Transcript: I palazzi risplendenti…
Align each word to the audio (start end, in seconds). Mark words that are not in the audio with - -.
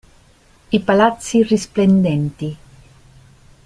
I 0.71 0.79
palazzi 0.81 1.43
risplendenti… 1.43 2.57